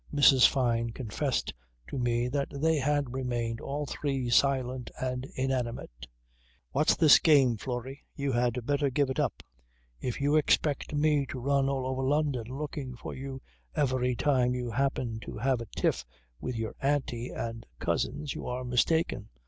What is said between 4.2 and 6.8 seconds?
silent and inanimate. He turned to the girl: